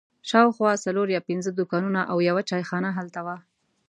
شاوخوا 0.29 0.71
څلور 0.85 1.07
یا 1.15 1.21
پنځه 1.29 1.49
دوکانونه 1.53 2.01
او 2.11 2.17
یوه 2.29 2.41
چای 2.49 2.63
خانه 2.69 2.89
هلته 2.97 3.19
وه. 3.25 3.35